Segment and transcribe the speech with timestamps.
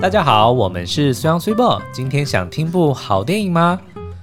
[0.00, 1.82] 大家好，我们是 SUNSUIT。
[1.92, 3.80] 今天想听部好电影吗？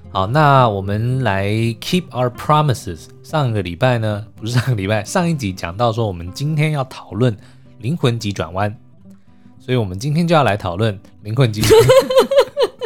[0.09, 1.49] 好，那我们来
[1.81, 3.07] keep our promises。
[3.21, 7.35] 上个礼拜呢，不是上个礼拜，上一集讲到说，我们今天要讨论
[7.79, 8.71] 《灵魂急转弯》，
[9.59, 11.89] 所以我们今天就要来讨论《灵魂急转弯》。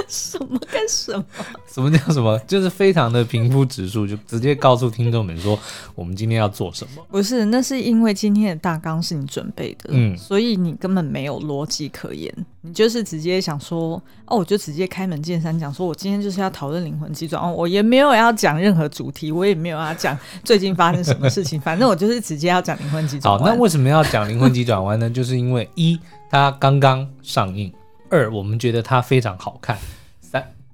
[0.10, 1.24] 什么干什么？
[1.72, 2.38] 什么叫什么？
[2.48, 5.58] 就是非常的平铺直述，就直接告诉听众们说，
[5.96, 7.06] 我们今天要做什么？
[7.10, 23.40] 不是，那是因为今天的大纲是你准备的，嗯，所以你根本没有逻辑可言，你就是直接想说，哦，我就直接开门见山讲说，我今天就是要讨论灵魂急转哦，我也没有要讲任何主题，我也没有要讲最近发生什么事情， 反正我就是直接要讲灵魂急转弯。
[23.40, 25.10] 好，那为什么要讲灵魂急转弯呢？
[25.10, 26.00] 就是因为一，
[26.32, 27.72] 它刚刚上映；
[28.10, 29.78] 二，我们觉得它非常好看。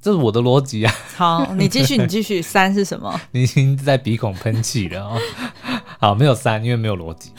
[0.05, 0.94] 这是我的逻辑啊！
[1.16, 2.40] 好，你继续， 你继续。
[2.40, 3.20] 三是什么？
[3.32, 5.20] 你已经在鼻孔喷气了哦。
[6.00, 7.32] 好，没有三，因为没有逻辑。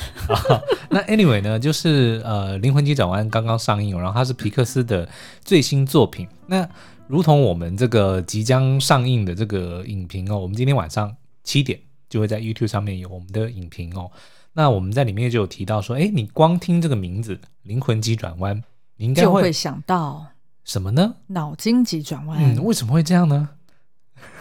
[0.90, 5.08] 那 anyway 呢，就是呃，《灵魂急转弯》刚刚上映，然后它是皮克斯的
[5.44, 6.26] 最新作品。
[6.48, 6.68] 那
[7.06, 11.78] 如同我们这个即将上映的这个影评哦，我们今天晚上七点
[12.10, 14.10] 就会在 YouTube 上面有我们的影评哦。
[14.54, 18.56] 那我们在里面就有提到说，哎，你光听这个名字《灵魂急转弯》，
[18.96, 20.26] 你应该会，会想到。
[20.66, 21.14] 什么呢？
[21.28, 22.38] 脑筋急转弯。
[22.38, 23.48] 嗯，为什么会这样呢？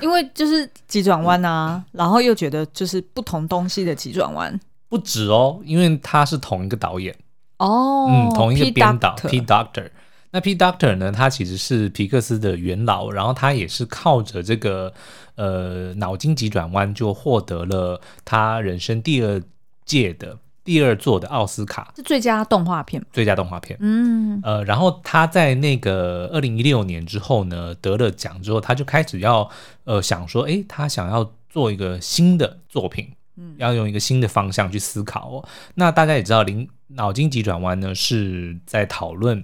[0.02, 4.60] 因为就是急转弯啊，然后又觉得就是不同东西的急转弯。
[4.90, 7.16] 不止哦，因为他是同一个导演
[7.58, 9.90] 哦，嗯，同一个编导 Pete Docter。
[10.32, 14.92] 那 Pete Docter 呢，他其实是皮克斯的元老，然后他也是靠着这个
[15.36, 19.42] 呃脑筋急转弯就获得了他人生第二
[19.86, 20.38] 届的。
[20.66, 23.78] 第二座的奥斯卡是最佳动画片，最佳动画片。
[23.80, 29.48] 嗯，呃，然后他在那个二零一六年之后呢，得了奖之后，他就开始要
[29.84, 33.08] 呃想说，诶，他想要做一个新的作品，
[33.38, 35.48] 嗯，要用一个新的方向去思考哦。
[35.76, 39.44] 那大家也知道，灵脑筋急转弯呢是在讨论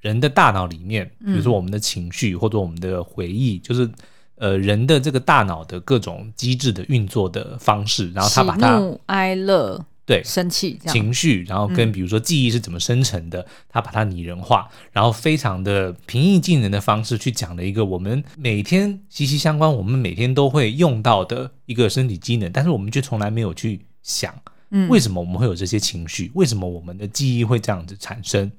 [0.00, 3.88] 人的大脑里面，比如说我们的情绪或者我们的回忆，就是
[4.34, 9.86] 呃人的这个大脑的各种机制的运作的方式，然后他把它喜怒哀乐。
[10.06, 24.34] 对，生气情绪，然后跟比如说记忆是怎么生成的，嗯、他把它拟人化，然后非常的平易近人的方式去讲了一个我们每天息息相关，我们每天都会用到的一个身体机能，但是我们却从来没有去想，
[24.70, 26.32] 嗯，为什么我们会有这些情绪？
[26.34, 28.50] 为什么我们的记忆会这样子产生？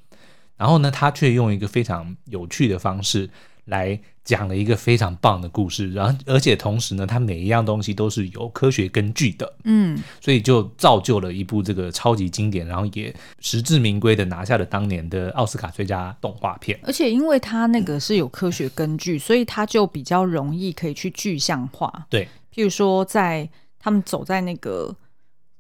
[0.56, 3.30] 然后呢，他却用一个非常有趣的方式。
[3.72, 16.80] 来讲了一个非常棒的故事，然后而且同时呢，它每一样东西都是有科学根据的，嗯，所以就造就了一部这个超级经典，然后也实至名归的拿下了当年的奥斯卡最佳动画片。
[16.84, 22.06] 而且因为它那个是有科学根据，所以它就比较容易可以去具象化。
[22.10, 23.50] 对，譬如说在
[23.80, 24.96] 他们走在那个。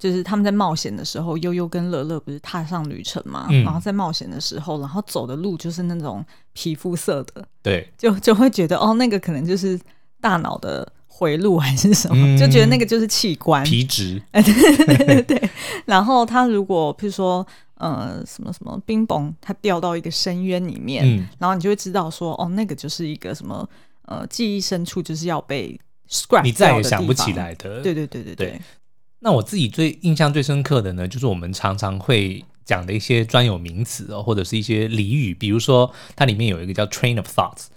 [0.01, 3.45] 就是他们在冒险的时候，悠悠跟乐乐不是踏上旅程嘛？
[3.51, 9.79] 嗯、然后在冒险的时候，然后走的路就是那种皮肤色的，对， 就就会觉得哦，那个可能就是
[10.19, 15.49] 大脑的回路还是什么，嗯、就觉得那个就是器官皮质， 对对对对。
[15.85, 17.45] 然后他如果譬如说
[17.75, 23.69] 呃什么什么冰崩，他掉到一个深渊里面，嗯、然后你就会知道说哦，那个就是一个什么
[24.07, 25.79] 呃记忆深处就是要被
[26.09, 28.47] scrap，你再也想不起来的，对对对对对。
[28.47, 28.61] 对
[29.23, 37.67] 那我自己最印象最深刻的呢，就是我们常常会讲的一些专有名词哦，或者是一些俚语，比如说它里面有一个叫 train of thoughts，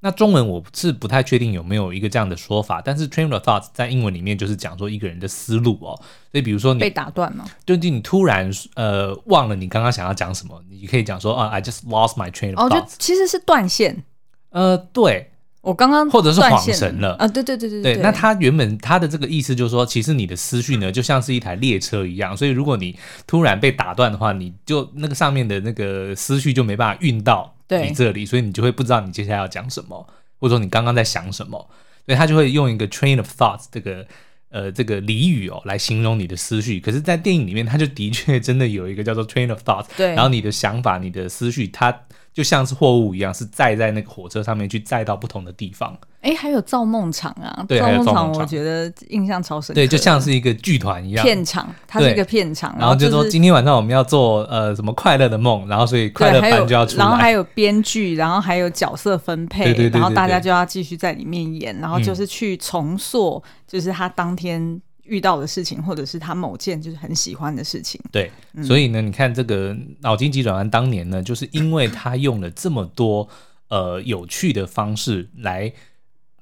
[0.00, 5.92] 那中文我是不太确定有没有一个这样的说法，但是 train of thoughts 在英文里面就是讲说一个人的思路哦，
[6.32, 14.02] 所以比如说你被打断了，就你突然呃忘了你刚刚想要讲什么，你可以讲说啊，I just lost my train of thoughts，哦，就其实是断线，
[14.48, 15.32] 呃，对。
[15.64, 17.26] 我刚刚或者是恍神了啊！
[17.26, 22.94] 对对对对对，那他原本他的这个意思就是说，其实你的思绪呢，就像是一台列车一样，所以如果你
[23.26, 30.06] 突然被打断的话，你就那个上面的那个思绪就没办法运到你这里，所以你就会不知道你接下来要讲什么，
[30.38, 31.58] 或者说你刚刚在想什么，
[32.04, 34.06] 所以他就会用一个 train of thoughts 这个
[34.50, 36.78] 呃这个俚语哦来形容你的思绪。
[36.78, 42.00] 可是，在电影里面，他就的确真的有一个叫做 train of thoughts，对，然后你的想法、你的思绪，它。
[42.34, 45.96] 就像是货物一样，是载在那个火车上面去载到不同的地方。
[46.20, 47.64] 哎、欸，还有造梦场啊！
[47.68, 49.74] 对，造梦场，我觉得印象超深刻。
[49.74, 52.74] 对，就像是一个剧团一样，片场，它是一个片场。
[52.78, 57.04] 然后就说今天晚上我们要做呃什么快乐的梦，然后所以快乐班就要出来。
[57.04, 64.80] 然后还有编剧，然后还有角色分配，然后大家就要继续在里面演，然后就是去重塑，就是他当天。
[65.04, 68.00] 遇到的事情，或者是他某件就是很喜欢的事情。
[68.10, 73.28] 对，嗯、所以呢，你看这个脑筋急转弯当年呢，就是因为他用了这么多
[73.68, 75.72] 呃有趣的方式来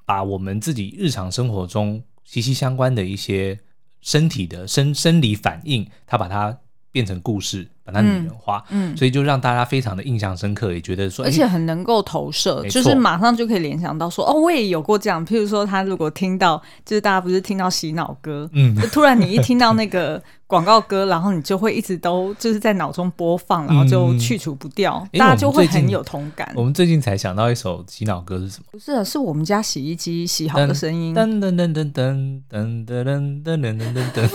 [0.05, 3.59] 把我们自己日常生活中息息相关的一些
[4.00, 6.58] 身体的生生理反应，他把它
[6.91, 15.25] 变成故事，把它拟人化，嗯，所以就让大家非常的印象深刻，也觉得说，而且很能够投射，就是马上就可以联想到说，哦，我也有过这样。
[15.26, 26.52] 譬如说，他如果听到，就是大家不是听到洗脑歌，嗯，就突然你一听到那个广告歌，然后你就会一直都就是在脑中播放，然后就去除不掉，大家就会很有同感。
[26.55, 28.67] 我们最近才想到一首洗脑歌是什么？
[28.70, 31.14] 不是，是我们家洗衣机洗好的声音。
[31.14, 34.31] 噔噔噔噔噔噔噔噔噔噔噔噔。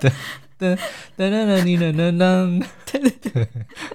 [0.00, 0.12] 噔
[0.60, 0.76] 噔
[1.16, 3.48] 噔噔噔噔噔， 对对对。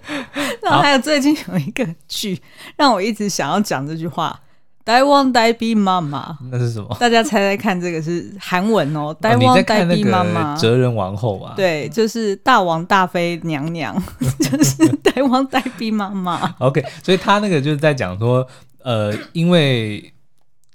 [0.64, 2.42] 然后还有最近有一个剧，
[2.76, 4.40] 让我一直想要讲这句话
[4.84, 6.88] ：“台湾台币妈妈。”那是什么？
[7.00, 9.16] 大家猜猜看，这个是韩文哦。
[9.22, 11.54] 台湾台币妈妈，哲人王后啊。
[11.56, 13.96] 对，就是大王大妃娘娘，
[14.40, 16.56] 就是台湾台币妈妈。
[16.60, 18.48] OK，所以他那个就是在讲说，
[18.84, 20.12] 呃，因为。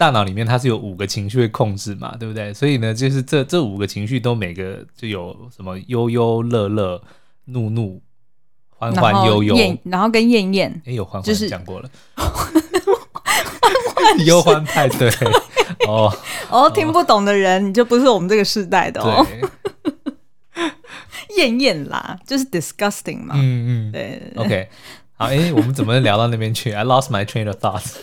[0.00, 2.54] 大脑里面它是有五个情绪会控制嘛，对不对？
[2.54, 7.02] 所以呢，就是这这五个情绪都每个就有什么悠悠乐乐、
[7.44, 8.00] 怒怒、
[8.70, 9.54] 欢欢悠悠，
[9.84, 11.90] 然后跟厌厌，哎，有欢欢讲过了，
[14.24, 15.10] 忧欢派对。
[15.86, 16.10] 哦。
[16.48, 19.26] 哦，听不懂的人你就不是我们这个世代的哦。
[21.36, 24.68] 厌厌啦，就是 disgusting 嘛，嗯嗯，对，OK，
[25.12, 27.96] 好，哎，我们怎么聊到那边去？I lost my train of thoughts。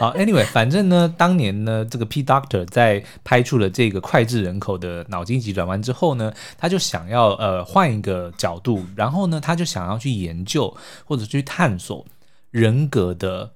[0.00, 10.74] 好，Anyway，反正呢，当年呢，这个 P Doctor 在拍出了这个脍炙人口的脑筋急转弯之后呢，他就想要呃换一个角度，然后呢，他就想要去研究
[11.04, 12.04] 或者去探索
[12.50, 13.52] 人格的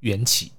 [0.00, 0.52] 缘起。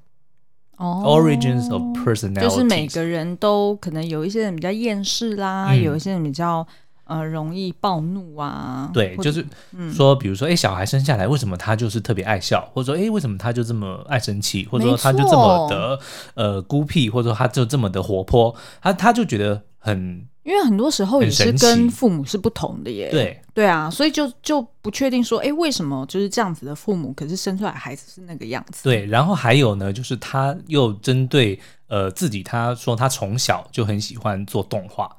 [0.77, 6.67] 哦，Origins of Personality，就是每个人都可能有一些人比较厌世啦，嗯、有一些人比较。
[7.11, 8.89] 呃，容易暴怒啊？
[8.93, 9.45] 对，就是
[9.93, 15.99] 说，比如说，哎、嗯，小孩生下来为什么他就是特别爱笑，或者说，哎，为什么他就这么爱生气，或者说他就这么的
[16.35, 23.09] 呃孤僻，或者说他就这么的活泼，他他就觉得很，因为很多时候也是跟父母是不同的耶。
[23.11, 28.83] 对对啊，所以就就不确定说，哎，为什么就是这样子的父母，可是生出来孩子是那个样子？
[28.85, 35.13] 对，然后还有呢，就是他又针对呃自己，他说他从小就很喜欢做动画。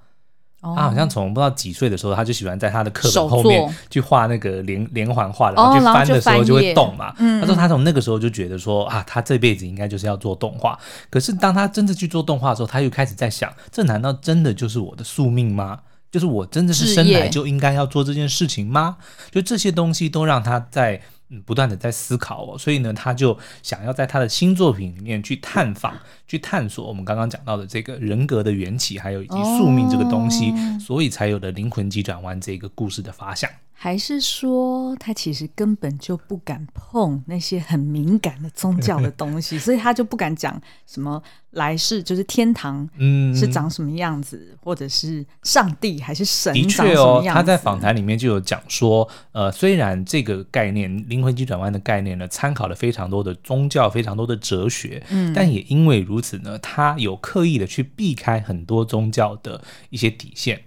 [0.63, 7.13] 他好像从不知道几岁的时候，他就喜欢在他的课本后面去画那个连连环画，然后去翻的时候就会动嘛。
[7.41, 10.79] 他说他从那个时候就觉得说啊，他这辈子应该就是要做动画。
[11.11, 15.81] 可是当他真的去做动画的时候，他又开始在想，这难道真的就是我的宿命吗？
[16.11, 18.99] 就是我真的是生来就应该要做这件事情吗？
[19.31, 21.01] 就这些东西都让他在。
[21.41, 25.97] 不断的在思考哦，所以呢，他就想要在他的新作品里面去探访、
[26.27, 33.51] 去探索我们刚刚讲到的这个人格的缘起，还有以及宿命这个东西，哦、所以才有了灵魂急转弯这个故事的发想。
[33.83, 40.57] 还是说他其实根本就不敢碰那些很敏感的宗教的东西， 所以他就不敢讲
[40.87, 41.21] 什么
[41.51, 47.25] 来世就是天堂，嗯，是长什么样子，嗯、或者是上帝还是神长什么样子？
[47.25, 60.63] 的确哦，他在访谈里面就有讲说，呃，虽然这个概念灵魂急转弯的概念呢，参考了非常多的宗教、非常多的哲学，嗯，但也因为如此呢，他有刻意的去避开很多宗教的一些底线。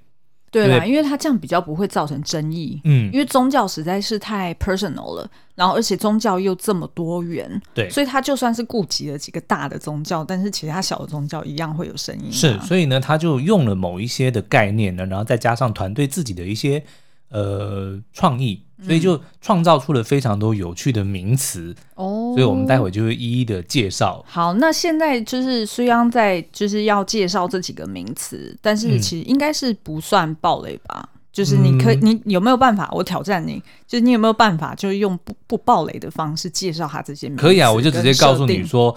[0.63, 12.31] 对啦，因为他这样比较不会造成争议，嗯，因为宗教实在是太 personal 了，然后而且宗教又这么多元，对，所以他就算是顾及了几个大的宗教，但是其他小的宗教一样会有声音。
[12.31, 16.83] 是，所以呢，他就用了某一些的概念呢，然后再加上团队自己的一些
[17.29, 18.61] 呃创意。
[18.83, 24.23] 所以就创造出了非常多有趣的名词哦，所以我们待会就会一一的介绍。
[24.27, 31.09] 好，那现在就是虽然在就是要介绍这几个名词，但是其实应该是不算暴雷吧？
[31.13, 32.89] 嗯、就是你可以，你有没有办法？
[32.91, 37.41] 我挑战你，就是你有没有办法，就是用不不暴雷的方式介绍它这些名词？
[37.41, 38.95] 可以啊，我就直接告诉你说，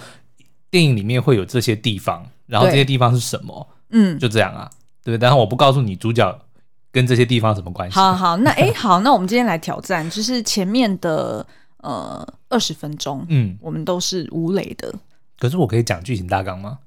[0.71, 3.69] 电影里面会有这些地方，然后这些地方是什么？
[3.91, 4.69] 嗯，就这样啊，
[5.05, 5.17] 对？
[5.17, 6.39] 然后我不告诉你主角。
[6.91, 7.95] 跟这些地方什么关系？
[7.95, 11.47] 好好，那哎，好，那我们今天来挑战，就是前面的
[11.83, 14.95] 呃二十分钟，嗯，我们都是无雷的。
[15.39, 16.79] 可是我可以讲剧情大纲吗？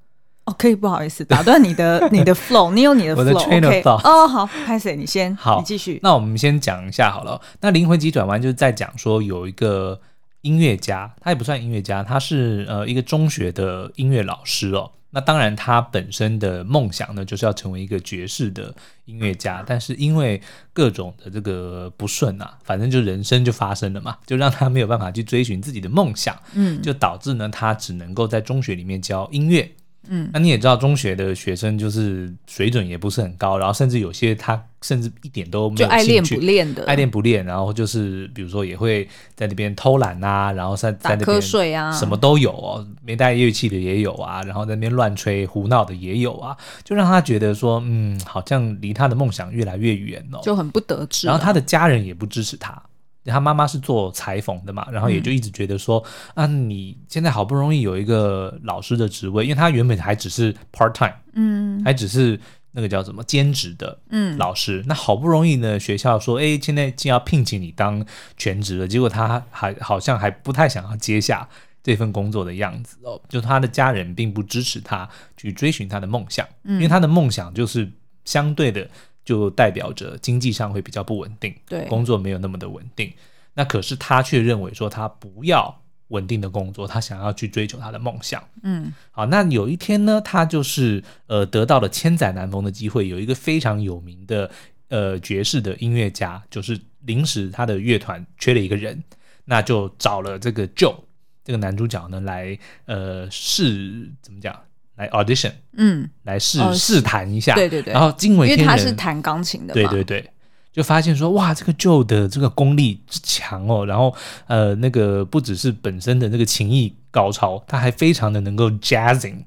[0.46, 4.02] 哦，可以，不好意思，打断你的 你的 flow，你有你的 flow，我的 train of thought。
[4.10, 4.96] 哦，好，拍谁？
[4.96, 6.00] 你先，好，你继续。
[6.02, 7.40] 那我们先讲一下好了。
[7.62, 10.02] 那灵魂急转弯就是在讲说有一个
[10.42, 14.92] 音乐家，他也不算音乐家，他是呃一个中学的音乐老师哦。
[15.14, 18.74] 那当然，他本身的梦想呢，就是要成为一个爵士的
[19.06, 19.62] 音乐家。
[19.68, 20.42] 但是因为
[20.72, 26.38] 各种的这个不顺啊，反正就人生就发生了嘛，就让他没有办法去追寻自己的梦想。
[26.54, 29.70] 嗯，就导致呢，他只能够在中学里面教音乐。
[30.08, 51.28] 嗯，那你也知道，中学的学生就是水准也不是很高，然后甚至有些他甚至一点都没有兴趣，爱练不练的，爱练不练，然后就是比如说也会在那边偷懒啊，然后在在那边啊，什么都有哦，没带乐器的也有啊，然后在那边乱吹胡闹的也有啊，就让他觉得说，嗯，好像离他的梦想越来越远哦，就很不得志。
[51.28, 52.82] 然后他的家人也不支持他。
[53.26, 62.40] 他妈妈是做裁缝的嘛，然后也就一直觉得说，嗯、啊，你现在好不容易有一个老师的职位，因为他原本还只是 part time，嗯，还只是
[62.72, 68.06] 那个叫什么兼职的，嗯，老师，嗯、那好不容易呢，学校说，哎，现在竟要聘请你当
[68.38, 71.48] 全职了，结果他还好像还不太想要接下
[71.84, 77.92] 这份工作的样子哦，就他的家人并不支持他去追寻他的梦想，嗯、因为他的梦想就是
[78.26, 78.88] 相对的。
[79.24, 83.14] 就代表着经济上会比较不稳定，对，工作没有那么的稳定。
[83.54, 85.81] 那可是他却认为说他不要
[86.12, 88.42] 稳定的工作，他想要去追求他的梦想。
[88.64, 94.50] 嗯，好，那有一天呢，他就是呃得到了千载难逢的机会，有一个非常有名的
[94.90, 99.04] 呃爵士的音乐家，就是临时他的乐团缺了一个人，
[99.46, 100.96] 那就找了这个 Joe
[101.44, 104.56] 这个男主角呢来呃试怎么讲？
[104.98, 110.30] 来 audition，嗯，来试试弹一下，对对对，然后惊为天人，因为他是弹钢琴的嘛，对对对，
[110.72, 114.16] 就发现说哇，这个 Joe 的这个功力之强哦，然后
[114.48, 119.44] 呃，那个不只是本身的那个琴艺高超，他还非常的能够 jazzing，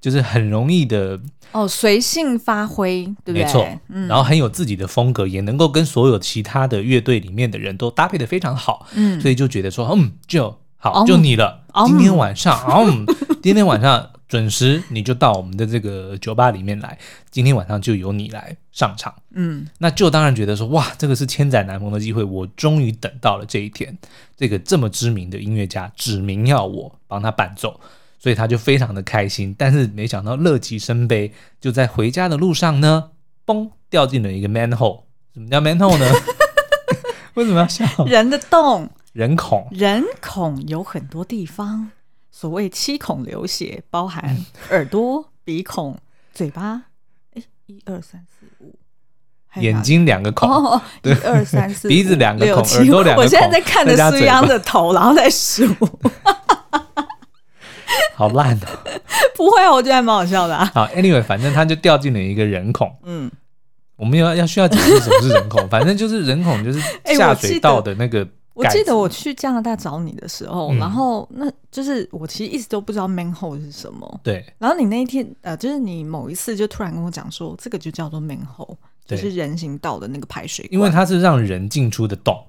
[0.00, 1.20] 就是很容易的
[1.52, 3.44] 哦，随性发挥，对不对？
[3.44, 13.06] 没错，嗯，然后很有自己的风格，也能够跟所有其他的乐队里面的人都搭配的非常好，嗯，所以就觉得说，嗯，Joe 好，就你了，今天晚上，嗯，
[13.42, 14.10] 今天晚上。
[14.26, 16.98] 准时你就到我们的这个酒吧里面来，
[17.30, 19.14] 今天晚上就由你来上场。
[19.32, 23.96] 嗯，那就当然觉得说，哇，这个是千载难逢的机会，我终于等到了这一天。
[24.36, 27.78] 这个这么知名的音乐家指名要我帮他伴奏，
[28.18, 29.54] 所以他就非常的开心。
[29.56, 33.10] 但是没想到乐极生悲，就在回家的路上呢，
[33.46, 35.02] 嘣，掉进了一个 manhole。
[35.34, 36.10] 什么叫 manhole 呢？
[37.34, 37.84] 为什么要笑？
[38.06, 41.92] 人的洞，人孔，人孔有很多地方。
[42.32, 45.96] 所谓七孔流血，包含耳朵、鼻孔、
[46.32, 46.82] 嘴巴。
[47.34, 48.76] 哎，一二三四五，
[49.60, 50.50] 眼睛两个孔。
[50.50, 53.22] 哦，一二三四，鼻子两个孔，耳朵两个孔。
[53.22, 55.64] 我现在在看着苏央的头，然后在数。
[58.16, 58.60] 好烂啊！
[59.36, 60.68] 不会，我觉得还蛮好笑的啊。
[60.74, 62.92] 好，Anyway，反正他就掉进了一个人孔。
[63.04, 63.30] 嗯，
[63.94, 66.80] 我们要要需要解释什么是人孔，反正就是人孔就是
[67.16, 68.26] 下水道的那个。
[68.54, 74.20] 我记得我去加拿大找你的时候，嗯、然后那就是我其实一直都不知道 manhole 是什么。
[74.22, 74.44] 对。
[74.58, 80.64] 然后你那一天呃，就是你某一次就突然跟我讲说，这个就叫做 manhole，就是人行道的那个排水。
[80.70, 82.40] 因为它是让人进出的洞。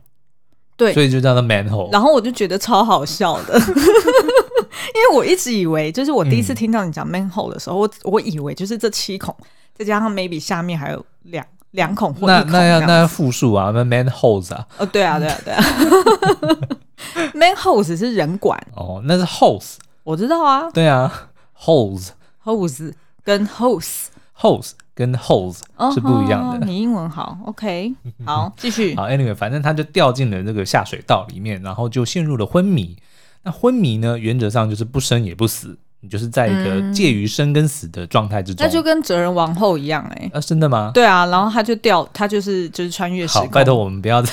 [0.78, 0.94] 对。
[0.94, 1.92] 所以就叫做 manhole。
[1.92, 9.36] 然后我就觉得超好笑的， 因为我一直以为，就是我第一次听到你讲 manhole 的时候，嗯、我我以为就是这七孔，
[9.74, 11.44] 再加上 maybe 下面还有两。
[11.76, 14.66] 两孔或一孔那那要那要复数啊，那 manholes 啊。
[14.78, 15.64] 哦，对啊，对啊，对啊。
[17.36, 20.70] manholes 是人管哦，那是 hose，我知道啊。
[20.72, 21.30] 对啊
[21.60, 25.60] ，hose，hose 跟 hose，hose 跟 hose
[25.94, 26.66] 是不一样的。
[26.66, 27.94] 你英文好，OK，
[28.26, 28.96] 好，继续。
[28.96, 32.98] 好，Anyway，反正他就掉进了这个下水道里面，然后就陷入了昏迷。
[33.44, 35.78] 那昏迷呢，原则上就是不生也不死。
[36.08, 40.92] 就是在一个介于生跟死的状态之中，那就跟哲人王后一样哎，啊，真的吗？
[40.94, 43.48] 对啊，然后他就掉，他就是就是穿越时空。
[43.48, 44.32] 好，拜托我们不要再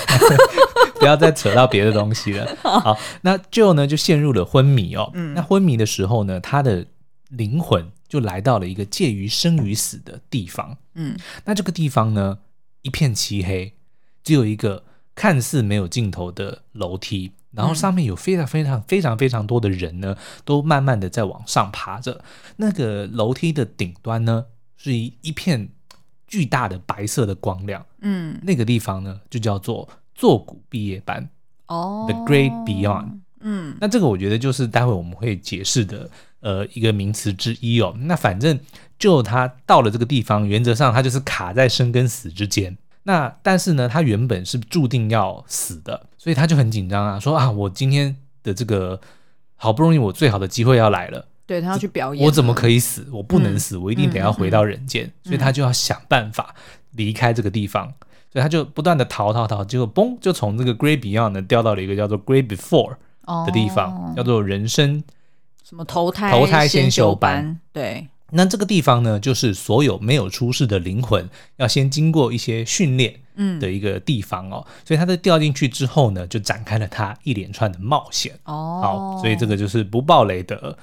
[1.00, 2.48] 不要再扯到别的东西了。
[2.62, 5.10] 好，那 Joe 呢就陷入了昏迷哦。
[5.14, 6.86] 嗯，那昏迷的时候呢，他的
[7.28, 10.76] 灵魂就来到了一个介于生与死的地方。
[10.94, 12.38] 嗯，那这个地方呢
[12.82, 13.74] 一片漆黑，
[14.22, 17.32] 只有一个看似没有尽头的楼梯。
[17.52, 22.24] 然后上面有非常非常非常非常多的人呢，都慢慢的在往上爬着。
[22.56, 25.68] 那个楼梯的顶端呢，是一一片
[26.26, 27.84] 巨大的白色的光亮。
[28.00, 31.28] 嗯，那个地方呢，就叫做坐骨毕业班。
[31.66, 33.20] 哦，The Great Beyond。
[33.40, 36.08] 嗯，那这个我觉得就是待会我们会解释的
[36.40, 37.94] 呃一个名词之一哦。
[37.98, 38.58] 那反正
[38.98, 42.78] 就他到了这个地方，原则上他就是卡在生跟死之间。
[43.04, 49.00] 那但是呢，他原本是注定要死的，所以他就很紧张啊，说啊，我今天的这个
[49.56, 53.06] 好不容易我最好的机会要来了，对，他要去表演，我怎么可以死？
[53.12, 56.54] 我不能死，嗯、我一定得要回到人间，嗯、所以他就要想办法
[56.92, 62.96] 离开这个地方，嗯、所以他就不断的逃逃逃，结果嘣，就从这个 Great Beyond 呢掉到了一个叫做 Great Before
[63.46, 65.02] 的地方，哦、叫做人生
[65.64, 68.06] 什么投胎投胎先修班，对。
[68.32, 74.64] 那这个地方呢，就是所有没有出世的灵魂要先经过一些训练，嗯，的一个地方哦。
[74.66, 78.32] 嗯、所以他在掉进去之后呢，就展开了他一连串的冒险。
[78.44, 80.76] 哦，好，所以这个就是不爆雷的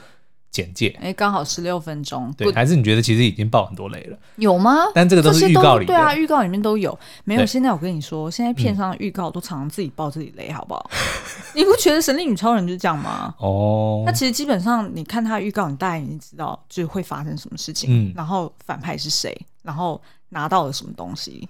[0.51, 2.33] 简介，哎，刚好十六分钟。
[2.37, 4.17] 对，还是你觉得其实已经爆很多雷了？
[4.37, 4.73] 有吗？
[4.95, 6.97] 但这个都是预告里，对啊，预告里面都有。
[7.23, 10.89] 没有，现在我跟你说，现在片商的预告都常常自己爆自己雷，好不好？
[11.55, 13.33] 你不觉得《神力女超人》就是这样吗？
[13.39, 21.47] 哦，那其实基本上你看他预告，你大概已经知道就会发生什么事情，嗯，然后反派是谁，然后拿到了什么东西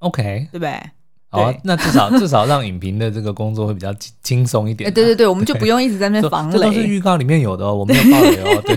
[0.00, 0.80] ，OK，对不对？
[1.32, 6.58] 好、啊，那至少 至少让影评的这个工作会比较轻松一点、对对对，我们就不用一直在那边 防雷。
[6.58, 8.62] 这都是预告里面有的哦，我没有爆雷哦。
[8.66, 8.76] 对，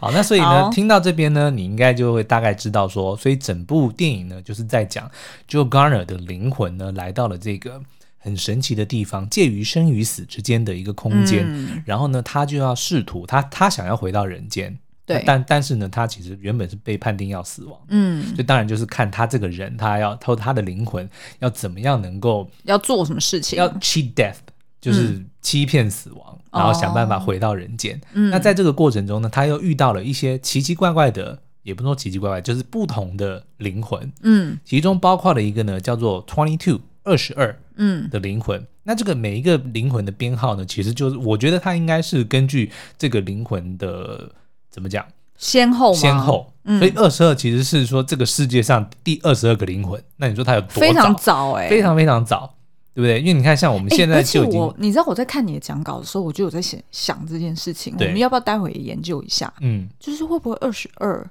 [0.00, 5.08] 好，那所以呢，听到这边呢，你应该就会大概知道说，所以整部电影呢，就是在讲
[5.48, 7.80] Joe Garner 的灵魂呢，来到了这个
[8.18, 14.76] 很神奇的地方，介于生与死之间的一个空间，嗯、然后呢，他就要试图，他他想要回到人间。
[15.08, 24.36] 对，但但是呢，他其实原本是被判定要死亡，嗯，所以当然就是看他这个人，他要偷他的灵魂，要怎么样能够要做什么事情，要 cheat death，
[24.82, 27.98] 就是欺骗死亡，嗯、然后想办法回到人间。
[28.12, 38.10] 嗯、那在这个过程中呢，他又遇到了一些奇奇怪怪的，也不说奇奇怪怪，就是不同的灵魂，嗯，其中包括了一个呢叫做 twenty two 二十二，嗯。
[38.10, 38.60] 的灵魂。
[38.60, 44.30] 嗯、那这个每一个灵魂的编号呢，其实就是我觉得它应该是根据这个灵魂的。
[44.70, 45.06] 怎么讲？
[45.36, 45.98] 先后吗？
[46.00, 50.02] 先后，嗯、所以二十二其实是说这个世界上第二十二个灵魂。
[50.16, 50.80] 那你说它有多早？
[50.80, 52.52] 非常早哎、欸，非常非常早，
[52.92, 53.20] 对不对？
[53.20, 57.94] 因为你看，像我们现在就已经，欸、你知道我在看你的讲稿的时候，我就有在想想这件事情。
[57.96, 59.52] 我们要不要待会也研究一下？
[59.60, 61.24] 嗯，就是会不会二十二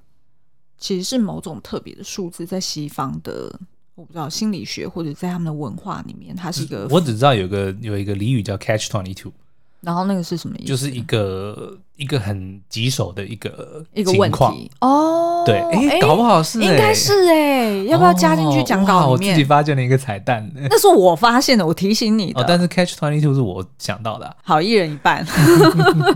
[0.77, 3.53] 其实是某种特别的数字，在西方的
[3.96, 6.88] 我不知道心理学或者在他们的文化里面，它是一个。
[6.89, 9.34] 我只知道有个有一个俚语叫 Catch Twenty Two。
[9.82, 10.67] 然后那个是什么意思？
[10.67, 15.44] 就是一个一个很棘手的一个一个问题哦。
[15.46, 19.12] 对，哎，搞不好是，应该是哎，要不要加进去讲稿里面？
[19.12, 22.44] 我自己发现了一个彩蛋， 那是我发现的，我提醒你的。
[22.48, 24.36] 但是 Catch Twenty Two 是我想到的。
[24.44, 25.25] 好，一人一半。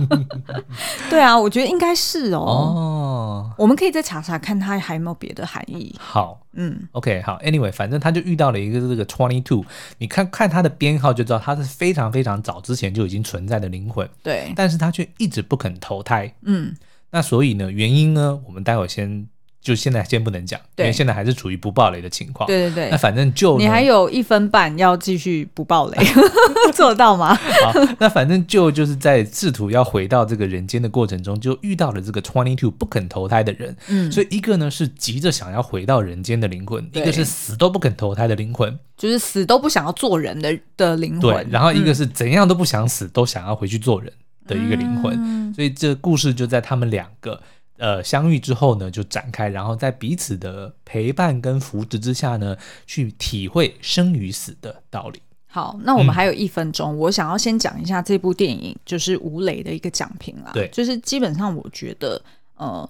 [1.10, 2.40] 对啊，我觉得应该是哦。
[2.40, 5.96] 哦，我们可以再查查看，它还有没有别的含义。
[6.00, 6.38] 好。
[6.54, 9.64] 嗯，OK，好，Anyway，反正他就遇到了一个这个 twenty two，
[10.00, 16.76] 你看看他的编号就知道他是非常非常早之前就已经存在的灵魂，对，但是他却一直不肯投胎，嗯，
[17.12, 19.28] 那所以呢，原因呢，我们待会先。
[19.64, 22.48] 就现在先不能讲，因为现在还是处于不爆雷的情况。
[22.48, 26.04] 对对对，那反正就你还有一分半要继续不爆雷，
[26.74, 27.36] 做得到吗？
[27.36, 33.78] 好，那反正就就是在试图要回到这个人间的过程中，就遇到了这个 twenty two 不肯投胎的人。
[33.88, 41.36] 嗯，所以一个呢是急着想要回到人间的灵魂，一个是死都不肯投胎的灵魂，就是死都不想要做人的的灵魂。
[41.36, 44.12] 对，然后一个是怎样都不想死，嗯、都想要回去做人
[44.46, 45.16] 的一个灵魂。
[45.20, 47.42] 嗯、所以这故事就在他们两个。
[47.78, 55.20] 呃，相遇之后呢，就展开，然后在彼此的陪伴跟扶持之下呢，去体会生与死的道理。
[55.48, 60.52] 好，那我们还有一分钟，嗯、我想要先讲一下这部电影，就是吴磊的一个讲评啦。
[60.54, 62.22] 对，就是基本上我觉得，
[62.54, 62.88] 呃，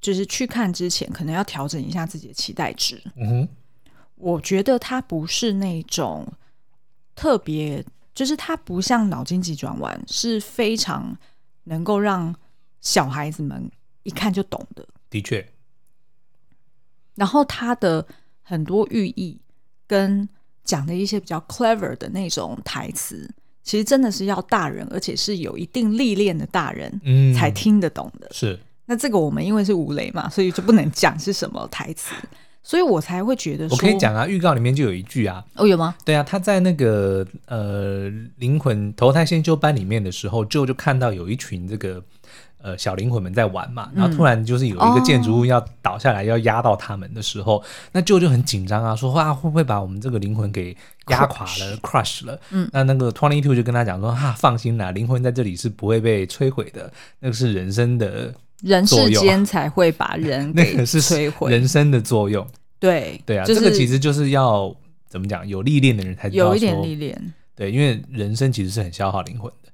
[0.00, 2.98] 就是去看之前可能要调整一下自己的期待值。
[3.16, 3.48] 嗯哼，
[4.14, 6.26] 我觉得它不是那种
[7.14, 11.16] 特别，就是它不像脑筋急转弯，是非常
[11.64, 12.34] 能够让
[12.80, 13.70] 小孩子们。
[14.06, 15.42] 一看就懂的，的确。
[17.14, 18.06] 然后它的
[18.42, 19.40] 很多寓意
[19.86, 20.28] 跟
[20.62, 23.26] 讲的一些比较 clever 的那种台词，
[23.62, 28.28] 其实真的是要大人，而且是有一定历练的大人，嗯，才听得懂的。
[28.30, 28.60] 是。
[28.84, 32.14] 那这个我们因为是吴雷嘛，所以就不能讲是什么台词，
[32.64, 35.94] 所以我才会觉得说，我可以讲啊，预告里面就有一句啊，哦，有吗？
[36.04, 42.02] 对啊，他在那个呃灵魂投胎先修班里面的时候，就就看到有一群这个。
[42.64, 50.74] 呃，小灵魂们在玩嘛，然后突然就是有一个建筑物要倒下来，要压到他们的时候，嗯、那舅就很紧张啊，说哇，会不会把我们这个灵魂给
[51.08, 52.40] 压垮了、 crush, 了？
[52.52, 58.32] 嗯，那那个 twenty two 就跟他讲说，哈、啊，放心啦，灵魂在这里是不会被摧毁的，那个是人生的
[58.64, 62.46] 人世间才会把人 给那个是摧毁，人生的作用。
[62.80, 64.74] 对对啊，就是、这个其实就是要
[65.08, 67.32] 怎么讲，有历练的人才有一点历练。
[67.54, 69.70] 对，因为人生其实是很消耗灵魂的。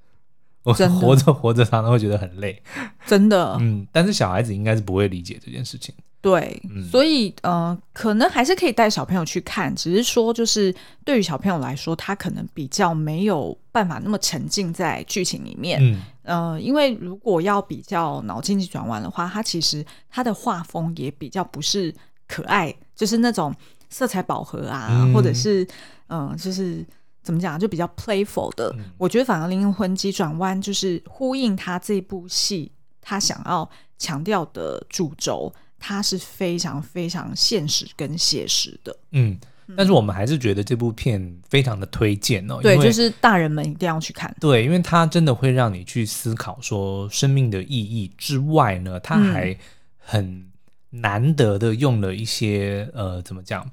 [0.62, 2.62] 我活着活着，常常会觉得很累，
[3.06, 3.56] 真的。
[3.58, 5.94] 嗯，但是小孩子应该是不会理解这件事情。
[6.20, 15.80] 对，嗯、所以呃，可能还是可以带小朋友去看，只是说，就是对于小朋友来说，他可能比较没有办法那么沉浸在剧情里面。
[15.82, 21.94] 嗯，呃，因为如果要比较脑筋急转弯的话，它其实它的画风也比较不是
[22.28, 23.54] 可爱，就是那种
[23.88, 25.64] 色彩饱和啊，嗯、或者是
[26.08, 26.84] 嗯、呃，就是。
[27.22, 27.60] 怎么讲？
[27.60, 38.96] 就比较 playful 的，嗯、我觉得反而灵魂急转弯就是呼应他这部戏，他想要强调的主轴，它是非常非常现实跟写实的。
[39.10, 39.36] 嗯，
[39.76, 42.60] 但是我们还是觉得这部片非常的推荐哦。
[42.62, 44.32] 对，就是大人们一定要去看。
[44.38, 49.56] 对，因为它真的会让你去思考说生命的意义之外呢，它还
[49.96, 50.46] 很
[50.90, 53.68] 难得的用了一些呃，怎么讲，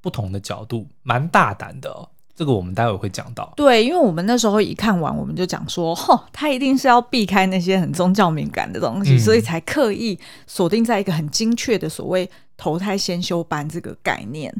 [0.00, 2.08] 不同的角度，蛮大胆的哦。
[2.36, 3.52] 这个我们待会会讲到。
[3.56, 14.52] 对，因为我们那时候一看完，我们就讲说，吼，他一定是要避开那些很宗教敏感的东西，嗯、所以才刻意锁定在一个很精确的所谓投胎先修班这个概念。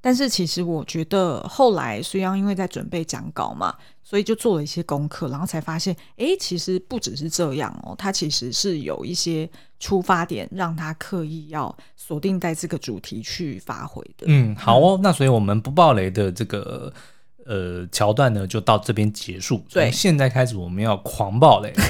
[0.00, 9.46] 但是其实我觉得后来虽然因为在准备讲稿嘛，所以就做了一些功课，然后才发现，哎，其实不只是这样哦，他其实是有一些
[9.80, 14.26] 出发点，让他刻意要锁定在这个主题去发挥的。
[14.28, 16.90] 嗯，好哦，那所以我们不爆雷的这个。
[17.48, 19.64] 呃，桥段呢就到这边结束。
[19.72, 21.72] 对，现在开始我们要狂暴雷。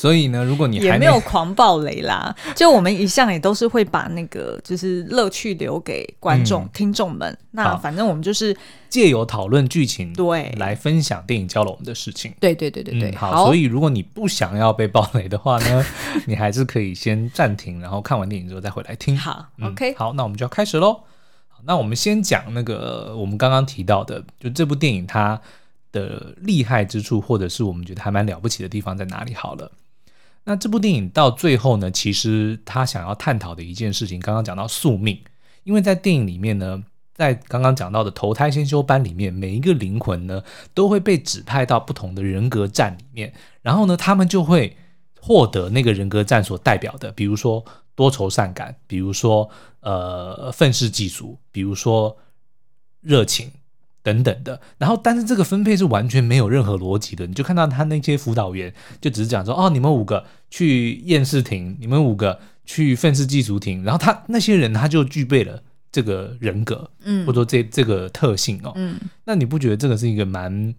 [0.00, 7.38] 所以呢，如果你还没，也没有狂暴雷啦，就我们一向也都是会把那个就是乐趣留给观众、嗯、听众们。
[7.52, 8.56] 那反正我们就是
[8.88, 12.32] 借由讨论剧情，对，来分享电影教了我们的事情。
[12.40, 13.16] 对对对对对、嗯。
[13.16, 15.84] 好，所以如果你不想要被暴雷的话呢，
[16.26, 19.16] 你还是可以先暂停，然后看完电影之后再回来听。
[19.16, 21.02] 好、嗯、，OK，好，那我们就要开始喽。
[21.64, 25.40] 那我们先讲那个我们刚刚提到的，就这部电影它
[25.92, 29.32] 的厉害之处，或者是我们觉得还蛮了不起的地方在哪里？
[29.34, 29.70] 好了，
[30.44, 35.20] 那这部电影到最后呢，其实他想要探讨的一件事情，刚刚讲到宿命，
[35.64, 36.82] 因为在电影里面呢，
[37.14, 40.42] 在刚刚讲到的投胎先修班里面，每一个灵魂呢
[40.74, 44.76] 都会被指派到不同的人格站里面，然后呢，他们就会
[45.20, 47.64] 获得那个人格站所代表的，比如说。
[47.94, 49.48] 多愁善感，比如说
[49.80, 52.16] 呃愤世嫉俗，比如说
[53.00, 53.50] 热情
[54.02, 54.60] 等等的。
[54.78, 57.26] 然后，但是这个分配是完全没有任何逻辑的。
[57.26, 68.98] 你就看到他那些辅导员就只是讲说：“哦，你们五个去厌世亭，你们五个去愤世嫉俗亭。”然后他那些人他就具备了这个人格，嗯，或者说这这个特性哦，嗯。
[69.24, 70.74] 那你不觉得这个是一个蛮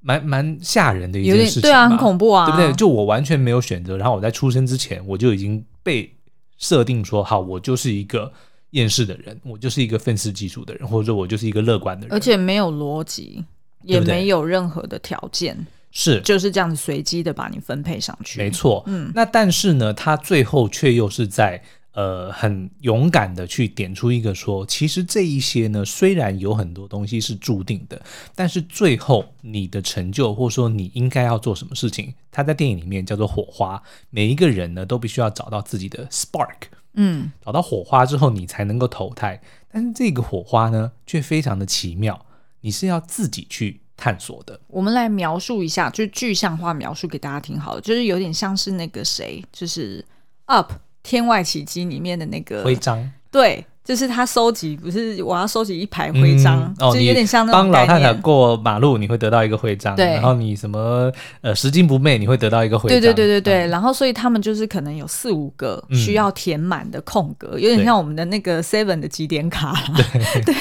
[0.00, 1.62] 蛮蛮吓人的一件事情吗？
[1.62, 2.72] 对啊，很恐怖啊，对不对？
[2.72, 6.15] 就我完全没有选择，然后我在出生之前我就已经被。
[6.58, 8.32] 设定说好，我就是一个
[8.70, 13.44] 厌世的人，我就是一个愤世嫉俗的人，或者说我就是一个乐观的人，而且没有逻辑，
[13.82, 18.38] 也没有任何的条件，是就是这样子随机的把你分配上去。
[18.38, 21.62] 没错，嗯，那但是呢，他最后却又是在。
[21.96, 27.98] 呃，很勇敢的去点出一个说，其实这一些呢，虽然有很多东西是注定的，
[28.34, 33.82] 但是最后你的成就，或者说你应该要做什么事情，它在电影里面叫做火花。
[34.10, 39.40] 每一个人呢，都必须要找到自己的 spark，嗯，找到火花之后，你才能够投胎。
[39.72, 42.26] 但是这个火花呢，却非常的奇妙，
[42.60, 44.60] 你是要自己去探索的。
[44.66, 50.04] 我们来描述一下，就具象化描述给大家听好了，就是有点像是那个谁，就是
[50.44, 50.74] Up。
[51.06, 70.54] 天外奇迹里面的那个徽章，对，就是他收集，不是我要收集一排徽章，嗯哦、就有点像那种帮老太太过马路，你会得到一个徽章，对，然后你什么呃拾金不昧，你会得到一个徽章，对对对对对，嗯、然后所以他们就是可能有四五个需要填满的空格，嗯、有点像我们的那个 Seven 的几点卡，对对，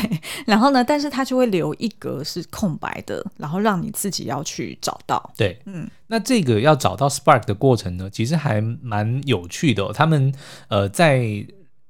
[0.46, 5.90] 然后呢，但是他就会留一格是空白的，然后让你自己要去找到，对，嗯。
[6.08, 9.92] 那这个要找到 Spark 的过程呢，其实还蛮有趣的哦。
[9.92, 10.32] 他们
[10.68, 11.44] 呃在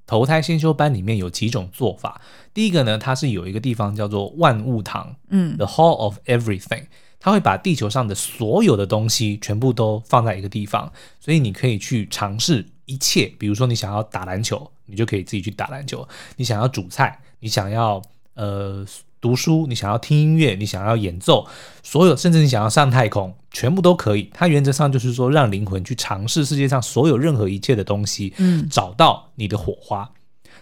[0.06, 2.22] 投胎先修班里面有几种做法。
[2.54, 6.86] 第一个呢，它是有一个地方叫做万物堂，嗯，The Hall of Everything，
[7.20, 13.32] 它会把地球上的所有的东西全部都放在一个地方，所以你可以去尝试一切。
[13.38, 18.02] 比如说你想要打篮球，你就可以自己去打篮球；你想要煮菜，你想要
[18.34, 18.86] 呃。
[19.22, 21.48] 读书，你想要听音乐，你想要演奏，
[21.82, 24.30] 所有甚至你想要上太空，全部都可以。
[24.34, 30.12] 它原则上就是说，让灵魂去尝试世界上所有任何一切的东西，嗯，找到你的火花。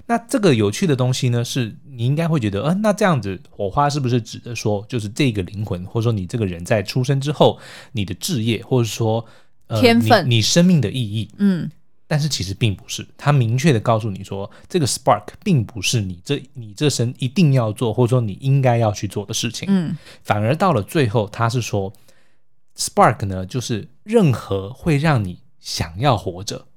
[0.06, 7.58] 那这个有趣的东西呢，是你应该会觉得，呃，那这样子火花是不是指的说，就是这个灵魂，或者说你这个人在出生之后，
[7.94, 9.26] 你的志业，或者说，
[9.66, 11.72] 呃，天分，你，你生命的意义，嗯。
[12.06, 19.68] 但是其实并不是，他明确的告诉你说，这个 spark 并不是你这你这生一定要做，或者说你应该要去做的事情。
[19.72, 21.92] 嗯，反而到了最后，他是说
[22.76, 26.68] ，spark 呢，就是任何会让你想要活着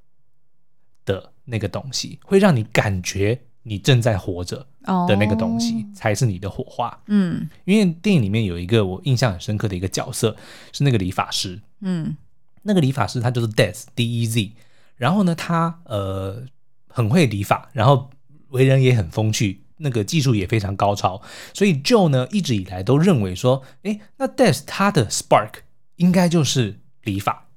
[1.04, 4.66] 的那个东西，会让你感觉你正在活着
[5.09, 7.02] 的那个东西，哦、才是你的火花。
[7.06, 10.37] 嗯，因为电影里面有一个我印象很深刻的一个角色，
[10.72, 11.61] 是那个理发师。
[11.80, 12.16] 嗯，
[12.62, 14.52] 那个理发师他就是 Death，D E Z。
[14.96, 16.44] 然后呢，他呃
[16.88, 18.09] 很会理发，然后
[18.48, 21.20] 为人也很风趣，那个技术也非常高超，
[21.52, 25.50] 所以 Joe 呢一直以来都认为说，诶，那 Death 他的 Spark
[25.96, 27.48] 应该就是理法，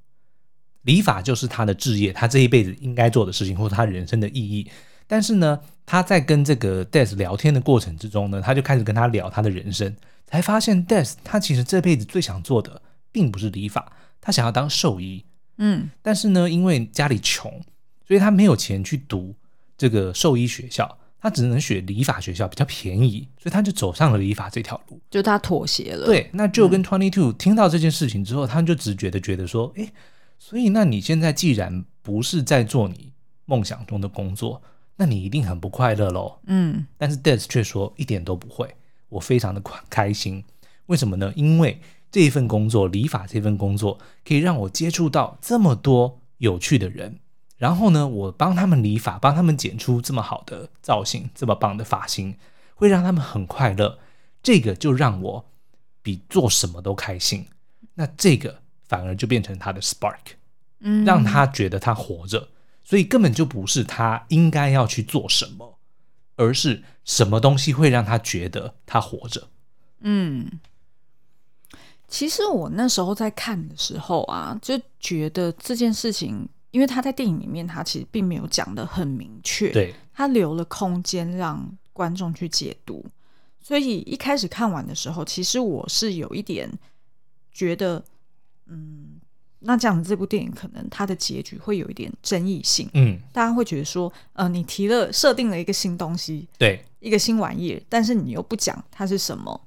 [0.82, 4.70] 理法就是他的志业，他这一辈子应该做的事情，或者他人生的意义。
[5.08, 15.26] 但是呢，他在跟这个 Death 聊天的过程之中呢，他就开始跟他聊他的人生，才发现 Death 他其实这辈子最想做的并不是理法，他想要当兽医。
[15.58, 17.62] 嗯，但是呢，因为家里穷，
[18.08, 19.36] 所以他没有钱去读
[19.78, 20.98] 这个兽医学校。
[21.22, 26.06] 他只能选理法学校比较便宜，所以他就走上了理法这条路，就他妥协了。
[26.06, 29.92] 对，那 Joe 跟 Twenty Two 听到这件事情之后，嗯、他就直觉的觉得说，诶，
[30.38, 33.12] 所以那你现在既然不是在做你
[33.46, 34.62] 梦想中的工作，
[34.98, 36.40] 那你一定很不快乐喽。
[36.46, 38.76] 嗯，但是 Des 却说一点都不会，
[39.10, 40.44] 我非常的快开心。
[40.86, 41.32] 为什么呢？
[41.36, 47.20] 因为这一份工作，理发这份工作，可以让我接触到这么多有趣的人。
[47.58, 52.36] 然后呢，我帮他们理发，帮他们剪出这么好的造型，这么棒的发型，
[52.76, 54.00] 会让他们很快乐。
[54.42, 55.46] 这个就让我
[56.02, 57.46] 比做什么都开心。
[57.94, 60.36] 那这个反而就变成他的 spark，
[60.80, 62.50] 嗯，让他觉得他活着。
[62.84, 65.78] 所以根本就不是他应该要去做什么，
[66.36, 69.50] 而是什么东西会让他觉得他活着。
[70.00, 70.60] 嗯，
[72.08, 76.48] 其实我那时候在看的时候啊，就觉得这件事情。
[76.72, 83.04] 因为他在电影里面，他其实并没有讲的很明确，对，他留了空间让观众去解读。
[83.70, 86.68] 所以一开始看完的时候，其实我是有一点
[87.52, 88.04] 觉得，
[88.66, 89.20] 嗯，
[89.60, 99.62] 那这样子这部电影可能它的结局会有一点争议性，嗯，大家会觉得说，呃，你提了设定了一个新东西，对，一个新玩意儿，但是你又不讲它是什么，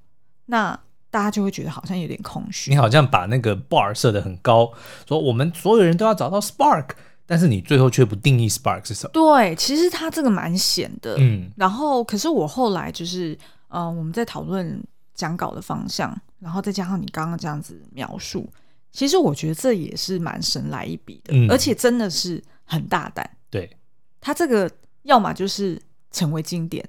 [0.47, 0.77] 那。
[1.13, 2.71] 大家就会觉得好像有点空虚。
[2.71, 4.73] 你好像把那个 bar 设的很高，
[5.07, 6.89] 说我们所有人都要找到 spark，
[7.27, 9.11] 但是你最后却不定义 spark 是什么。
[9.13, 11.17] 对，其实它这个蛮险的。
[11.19, 13.37] 嗯，然后可是我后来就是，
[13.73, 14.83] 呃，我们在讨论
[15.15, 18.49] 讲稿的方向，然后再加上你刚刚这样子描述，
[18.93, 23.29] 其实我觉得这也是蛮神来一笔的，嗯，而且真的是很大胆。
[23.51, 23.77] 对，
[24.21, 24.71] 他这个
[25.03, 25.81] 要么就是
[26.11, 26.87] 成为经典，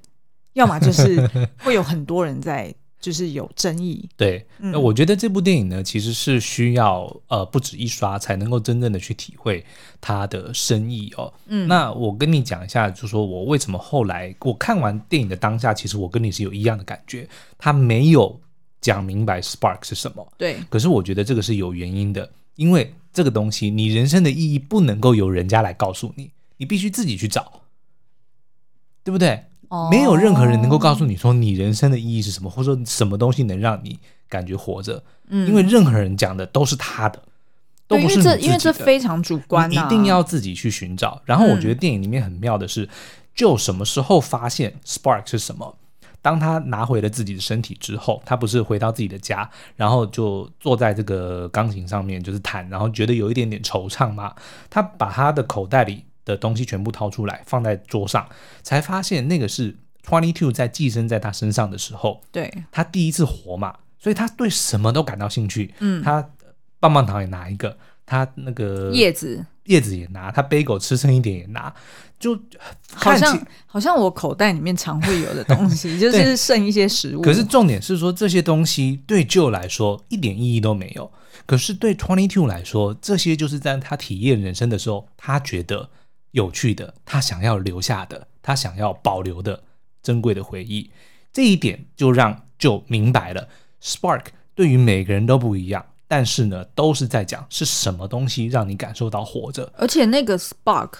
[0.53, 1.25] 要么就是
[1.59, 2.73] 会有很多人在。
[3.03, 4.47] 就是有争议，对。
[4.59, 9.61] 那我觉得这部电影呢，其实是需要呃不止一刷才能够真正的去体会
[9.99, 11.31] 它的深意哦。
[11.47, 18.39] 嗯，那我跟你讲一下，就是说我为什么后来我看完电影的当下，其实我跟你是有一样的感觉，他没有
[18.79, 20.25] 讲明白 Spark 是什么。
[20.37, 27.63] 对，可是我觉得这个是有原因的，因为这个东西你人生的意义不能够由人家来告诉你，你必须自己去找，
[29.03, 29.43] 对不对？
[29.89, 35.03] 没有任何人能够告诉你说你人生的意义是什么，或者说什么东西能让你感觉活着。
[35.29, 37.21] 嗯，因为任何人讲的都是他的，
[37.87, 38.39] 都不是你自己的。
[38.41, 41.21] 因为这非常主观啊，你一定要自己去寻找。
[41.25, 42.87] 然后我觉得电影里面很妙的是，
[43.33, 45.75] 就什么时候发现 Spark 是什么？
[46.21, 54.33] 当他拿回了自己的身体之后，他不是回到自己的家，然后就坐在这个钢琴上面就是弹，然后觉得有一点点惆怅嘛。
[54.69, 56.05] 他把他的口袋里。
[56.25, 58.27] 的东西全部掏出来放在桌上，
[58.61, 65.73] 才发现那个是 Twenty Two 在寄生在他身上的时候，对，他第一次活嘛，所以他对什么都感到兴趣。
[65.79, 66.29] 嗯，他
[66.79, 71.73] 棒棒糖也拿一个，他那个叶子叶子也拿，他背狗吃剩一点也拿，
[72.19, 72.37] 就
[72.93, 77.21] 好像好像我口袋里面常会有的东西， 就是剩一些食物。
[77.21, 81.09] 可是重点是说，这些东西对 Joe 来说一点意义都没有，
[81.45, 85.89] 可是对 Twenty Two 来说，这些就是在他体验人生的时候，他觉得。
[86.33, 89.63] 有趣的，他想要留下的，他想要保留的
[90.03, 90.91] 珍贵的回忆，
[91.31, 93.47] 这一点就让就明白了。
[93.81, 99.71] Spark 对于每个人都不一样，但是呢，都是在讲是什么东西让你感受到活着。
[99.77, 100.91] 而且那个 Spark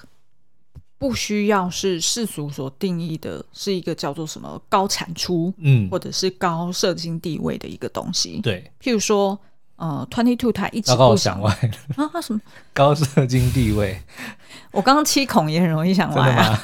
[0.98, 8.40] 不需要是世俗所定义的，是一个叫做什么高产出，嗯，或者是高社经地位的一个东西。
[8.42, 9.40] 对，譬如说。
[9.84, 11.52] 呃，Twenty Two 他一直不想歪
[11.98, 12.40] 啊，他什么？
[12.74, 14.00] 高社经地位？
[14.72, 16.58] 我刚刚七孔也很容易想歪啊。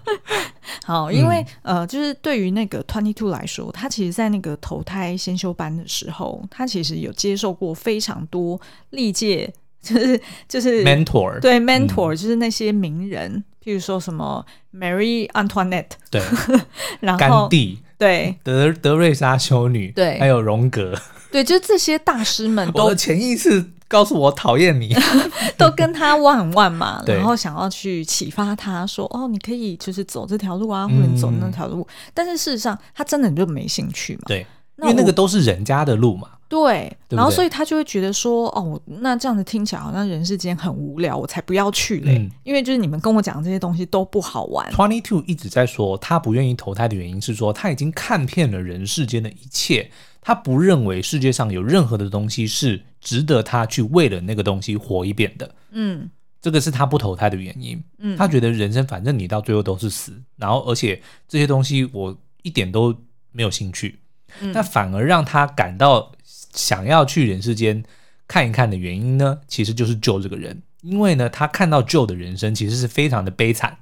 [0.84, 8.60] 好，因为、嗯、呃，就是对于那个 Twenty Two 来说，他其实，在那个投胎先修班的时候，他其实有接受过非常多
[8.90, 16.22] 历届，就是就是 mentor，对 mentor，就是那些名人，嗯、譬如说什么 Mary Antoinette，对，
[17.00, 20.94] 然后甘地，对，德德瑞莎修女，对，还有荣格。
[21.30, 24.94] 对，就这些大师们都，潜意识告诉我讨厌你，
[25.58, 34.46] 都跟他万万嘛， 然后想要去启发他说，哦，你可以就是走这条路啊，或者你走那条路，嗯，但是事实上他真的就没兴趣嘛，对，
[34.82, 44.70] 因为那个都是人家的路嘛，对，对对，然后所以他就会觉得说，哦，那这样子听起来好像人世间很无聊，我才不要去嘞，嗯，因为就是你们跟我讲这些东西都不好玩。
[44.72, 49.90] Twenty Two 一直在说他不愿意投胎的原因是说他已经看遍了人世间的一切。
[50.20, 55.54] 他不认为世界上有任何的东西是值得他去为了那个东西活一遍的。
[55.70, 56.08] 嗯，
[56.40, 57.82] 这个是他不投胎的原因。
[57.98, 62.94] 嗯，他觉得人生反正你到最后都是死，然后而且这些东西我一点都
[63.32, 63.98] 没有兴趣。
[64.40, 66.12] 嗯，那反而让他感到
[66.52, 67.82] 想要去人世间
[68.26, 73.78] 看一看的原因呢，其实就是 Joe 这个人，因为呢，他看到 Joe 的人生其实是非常的悲惨。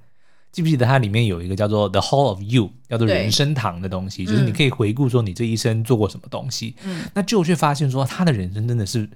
[0.57, 6.75] 记不记得它里面有一个叫做 The Hall of You，叫做人生堂的东西，就是你可以回顾说你这一生做过什么东西。
[6.83, 9.07] 嗯，那 Joe 却发现说他的人生真的是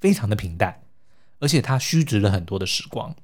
[0.00, 0.80] 非常的平淡，
[1.38, 3.14] 而且他虚掷了很多的时光。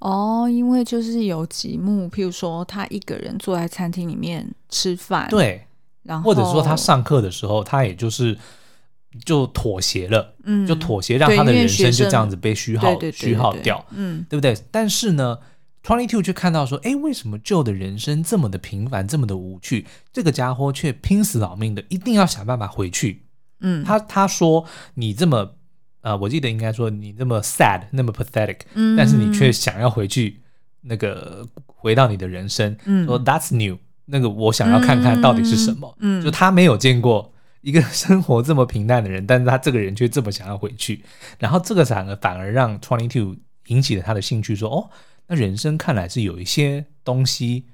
[0.00, 5.68] 哦，因为就是有几幕，譬如说他一个人坐在餐厅里面吃饭，对，
[6.02, 8.36] 然后或者说他上课的时候，他也就是
[9.24, 14.52] 就妥协了，嗯，就妥协让他的人生就这样子被虚耗虚耗掉，嗯，对不对？
[14.72, 15.38] 但是呢。
[15.86, 19.86] Twenty Two 却看到说，哎，为什么 Joe 的人生这么的平凡，这么的无趣？
[20.12, 23.26] 这个家伙却拼死老命的，一定要想办法回去。
[23.60, 25.52] 嗯，他他说你这么，
[26.00, 30.40] 呃，我记得应该说你这么 sad，那么 pathetic，嗯，但是你却想要回去，
[30.80, 32.76] 那个回到你的人生。
[32.84, 35.96] 嗯，说 That's new，那个我想要看看到底是什么。
[36.00, 41.04] 嗯，就他没有见过一个生活这么平淡的人，但是他这个人却这么想要回去。
[41.38, 43.36] 然后这个反而反而让 Twenty Two
[43.68, 44.90] 引起了他的兴趣，说哦。
[45.28, 47.64] 那人生看来是有一些东西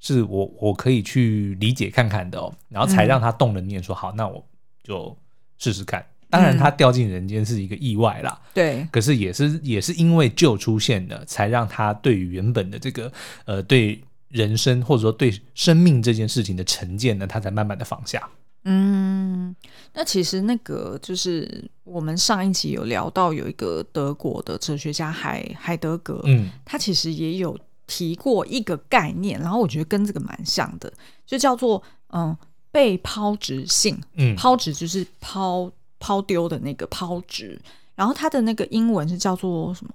[0.00, 4.44] 是我我可以去理解看看的哦，然后才让他动了念说，好，那我
[4.82, 5.16] 就
[5.58, 6.04] 试试看。
[6.30, 8.88] 当然，他掉进人间是一个意外啦，对、嗯。
[8.92, 13.10] 可是也是也是因为 Joe 出现的，才让他对于原本的这个
[13.46, 18.28] 呃对人生或者说对生命这件事情的成见呢，他才慢慢的放下。
[18.70, 19.56] 嗯，
[19.94, 30.92] 那其实那个就是我们上一集有聊到有一个德国的哲学家海海德格，嗯，他其实也有提过一个概念，然后我觉得跟这个蛮像的，
[31.24, 32.36] 就叫做嗯
[32.70, 37.58] 被抛掷性，嗯，抛掷就是抛抛丢的那个抛掷，
[37.94, 39.92] 然后他的那个英文是叫做什么？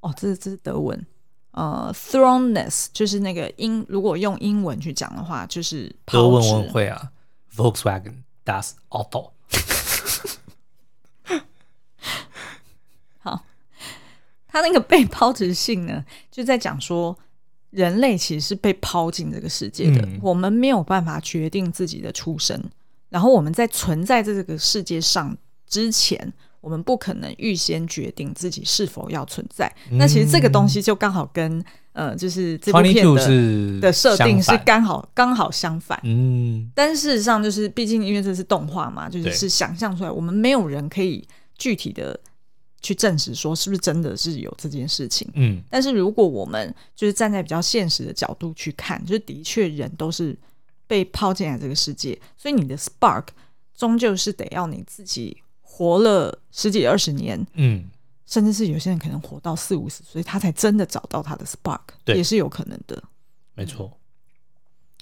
[0.00, 1.06] 哦，这是这是德文，
[1.52, 7.08] 呃，thrownness 就是那个英，如果用英文去讲的话，就是德文我会啊。
[7.54, 9.30] Volkswagen Das Auto。
[13.18, 13.44] 好，
[14.48, 17.18] 他那个被抛掷性呢，就在讲说，
[17.70, 22.62] 人类其实是被抛进这个世界的，嗯，我们没有办法决定自己的出生，
[23.08, 25.36] 然后我们在存在这个世界上
[25.66, 26.32] 之前。
[26.62, 29.66] 我们不可能预先决定自己是否要存在。
[29.90, 31.60] 嗯、那其实这个东西就刚好跟
[31.92, 35.98] 呃，就是这部片的的设定是刚好刚好相反。
[36.04, 41.26] 嗯，但事实上就是，毕竟因为这是动画嘛，就是是想象出来，我们没有人可以
[41.56, 42.18] 具体的
[42.80, 45.28] 去证实说是不是真的是有这件事情。
[45.34, 50.36] 嗯，但是如果我们就是站在比较现实的角度去看，就是的确人都是
[50.86, 53.26] 被抛进来这个世界，所以你的 spark
[53.76, 55.36] 终究是得要你自己。
[55.74, 57.84] 活了十几二十年，嗯，
[58.32, 63.02] 甚至是有些人可能活到四五十岁，他才真的找到他的 spark，也是有可能的，
[63.54, 63.92] 没错。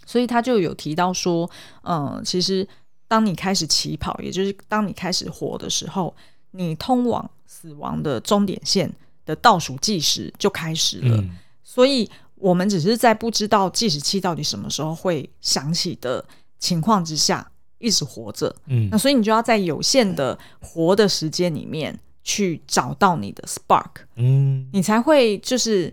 [0.05, 1.49] 所以他就有提到说，
[1.83, 2.66] 嗯，其实
[3.07, 6.12] 当你开始起跑，也就是当你开始活的时候，
[6.51, 8.93] 你通往死亡的终点线
[9.25, 11.16] 的倒数计时就开始了。
[11.19, 11.31] 嗯，
[11.62, 16.25] 所以我们只是在不知道计时器到底什么时候会响起的
[16.59, 17.49] 情况之下。
[17.79, 25.93] 一直活着，嗯，那所以你就要在有限的活的时间里面去找到你的 spark，嗯，你才会就是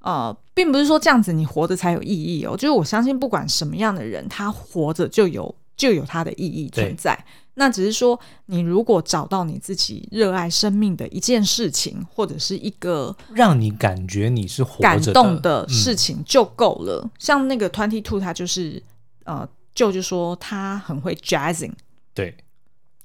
[0.00, 7.24] 呃，并不是说这样子你活着才有意义哦，就是我相信不管什么样的人，他活着就有就有他的意义存在。
[7.54, 17.00] 那只是说，你如果找到你自己热爱生命的一件事情，或者是一个让你感觉你是活着感动的事情就够了。
[17.04, 18.82] 嗯，像那个 Twenty Two，他就是
[19.24, 19.48] 呃。
[19.74, 21.72] 就就说他很会 jazzing，
[22.14, 22.32] 对，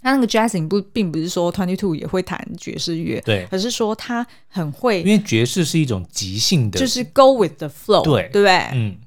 [0.02, 8.56] 他那个 jazzing 不并不是说 Twenty Two 也会弹爵士乐，对，而是说他很会，因为爵士是一种即兴的，就是 go with the flow，对，对不对？
[8.74, 8.98] 嗯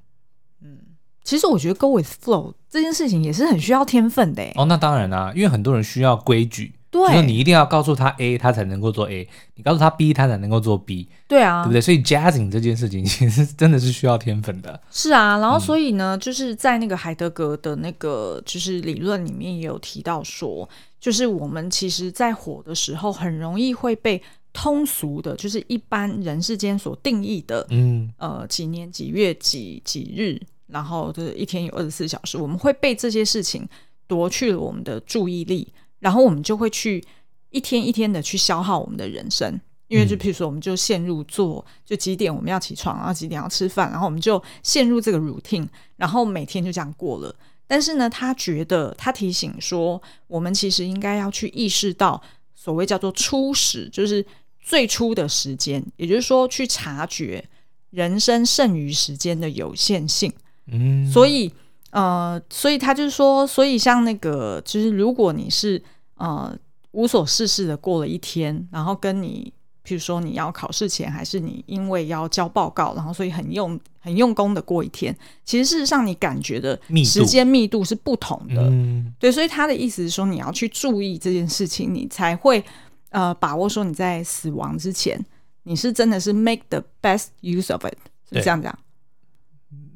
[0.62, 0.78] 嗯，
[1.24, 4.42] 其实我觉得 go with flow 这件事情也是很需要天分的。
[4.56, 6.74] 哦，那当然啦，因为很多人需要规矩。
[6.92, 11.08] 对，就是你一定要告诉他 A，他才能够做 A；你告诉他 B，他才能够做 B。
[11.26, 11.80] 对啊，对不对？
[11.80, 14.78] 所以 jazzing 这件事情 其实真的是需要天分的。
[14.90, 20.68] 是啊，然后所以呢，嗯、就是在那个海德格的那个就是理论里面也有提到说，
[21.00, 33.66] 就是我们其实，在火的时候很容易会被通俗的，就是一般人世间所定义的，嗯呃，几年几月几几日，然后就是一天有二十四小时，我们会被这些事情
[34.06, 35.72] 夺去了我们的注意力。
[36.02, 37.02] 然后我们就会去
[37.50, 47.32] 一天一天的去消耗我们的人生，因为就譬如说，我们就陷入做就几点我们要起床，然后几点要吃饭，然后我们就陷入这个 routine，然后每天就这样过了。
[47.68, 52.20] 但是呢，他觉得他提醒说，我们其实应该要去意识到
[52.54, 54.26] 所谓叫做初始，就是
[54.60, 57.42] 最初的时间，也就是说去察觉
[57.90, 60.32] 人生剩余时间的有限性。
[60.66, 61.52] 嗯，所以
[61.92, 65.82] 呃，所以他就是说，所以像那个，就是如果你是
[66.16, 66.54] 呃
[66.90, 69.52] 无所事事的过了一天，然后跟你。
[69.84, 75.12] 比如说你要考试前，还是你因为要交报告，然后所以很用很用功的过一天，
[75.44, 78.62] 其实事实上你感觉的时间密度是不同的。
[78.70, 82.64] 嗯、对，所以他的意思是说，你要去注意这件事情，你才会
[83.08, 85.18] 呃把握说你在死亡之前，
[85.64, 87.98] 你是真的是 make the best use of it，
[88.30, 88.78] 是这样讲。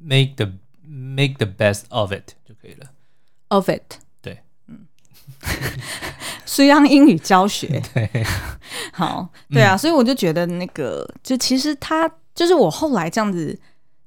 [0.03, 0.51] make the
[1.17, 2.91] make the best of it 就可以了。
[3.49, 4.01] of it。
[4.21, 4.87] 对，嗯。
[6.45, 8.25] 虽然英语教学， 对，
[8.93, 13.59] 好，对啊，嗯、所以我就觉得那个，就其实他就是我后来这样子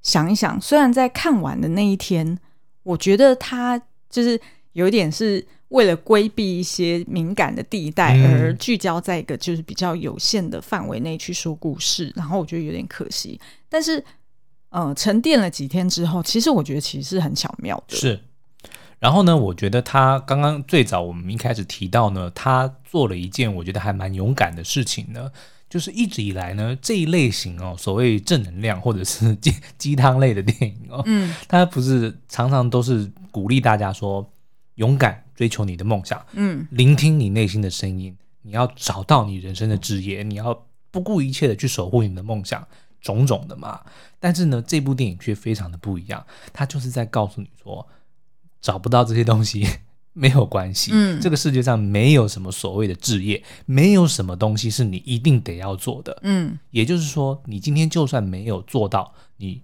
[0.02, 2.38] 想一想，虽然在看完的那一天，
[2.84, 3.80] 我觉得他
[4.10, 4.40] 就是
[4.74, 13.40] 有点是为了规避一些敏感的地带，而聚焦在一个就是比较有限的范围内去说故事，嗯、然后我觉得有点可惜。
[13.70, 14.04] 但是，
[14.70, 18.20] 呃，沉淀了几天之后，其实我觉得其实是很巧妙的，是。
[19.00, 25.32] 然后呢，我觉得他刚刚最早我们一开始提到呢，他做了一件我觉得还蛮勇敢的事情呢，
[25.70, 34.30] 就是一直以来呢这一类型哦，所谓正能量或者是 鸡鸡汤类的电影哦，嗯，他不是常常都是鼓励大家说
[34.76, 42.68] 勇敢追求你的梦想，嗯，聆听你内心的声音，你要找到你人生的职业，你要不顾一切的去守护你的梦想，
[43.02, 43.82] 种种的嘛。
[44.20, 47.88] 但是呢，这部电影却非常的不一样，它就是在告诉你说。
[48.62, 49.66] 找不到这些东西
[50.12, 59.62] 没有关系，嗯，这个世界上没有什么所谓的置业，没有什么东西是你一定得要做的，嗯，也就是说，你今天就算没有做到你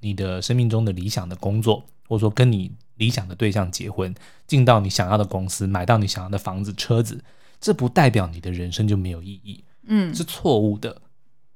[0.00, 4.14] 你的生命中的理想的工作，或者说跟你理想的对象结婚，
[4.46, 7.22] 进到你想要的公司，买到你想要的房子车子，
[7.60, 11.02] 这不代表你的人生就没有意义，嗯，是错误的，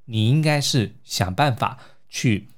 [0.06, 1.78] 你应该是想办法
[2.08, 2.48] 去。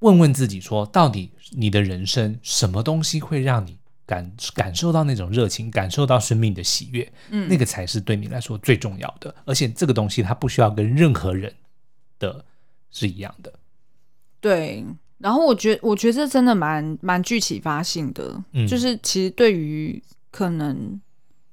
[0.00, 7.10] 问问自己说，到底你的人生什么东西会让你感感受到那种热情，感受到生命的喜悦？
[7.30, 9.34] 嗯，那个才是对你来说最重要的。
[9.46, 11.50] 而且这个东西它不需要跟任何人
[12.18, 12.44] 的
[12.90, 13.50] 是一样的。
[14.40, 14.84] 对。
[15.16, 18.38] 然后我觉得，我觉得这真的蛮蛮具启发性的。
[18.52, 21.00] 嗯，就是其实对于可能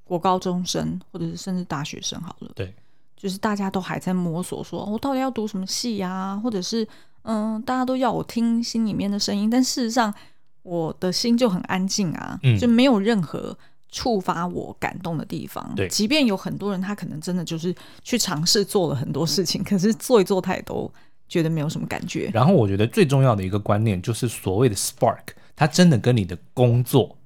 [0.04, 2.74] 国高中生或者是甚至大学生好了，对，
[3.22, 6.88] 就是大家都还在摸索，说我到底要读什么系呀，或者是。
[7.24, 10.12] 嗯，大家都要我听心里面的声音，但事实上，
[10.64, 13.56] 我的心就很安静啊，嗯、就没有任何
[13.90, 15.72] 触发我感动的地方。
[15.76, 20.92] 对，即便有很多人，他可能真的就是去尝试做了很多事情，可是做一做，他也都
[21.28, 22.28] 觉得没有什么感觉。
[22.34, 27.16] 然后，我觉得最重要的一个观念就是所谓的 spark，它真的跟你的工作